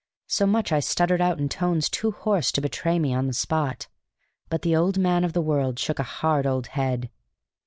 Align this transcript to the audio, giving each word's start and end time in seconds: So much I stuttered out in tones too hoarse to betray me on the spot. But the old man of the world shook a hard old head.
So 0.25 0.47
much 0.47 0.71
I 0.71 0.79
stuttered 0.79 1.21
out 1.21 1.37
in 1.37 1.47
tones 1.47 1.87
too 1.87 2.09
hoarse 2.09 2.51
to 2.53 2.61
betray 2.61 2.97
me 2.97 3.13
on 3.13 3.27
the 3.27 3.33
spot. 3.33 3.87
But 4.49 4.63
the 4.63 4.75
old 4.75 4.97
man 4.97 5.23
of 5.23 5.33
the 5.33 5.41
world 5.43 5.77
shook 5.77 5.99
a 5.99 6.13
hard 6.21 6.47
old 6.47 6.65
head. 6.73 7.11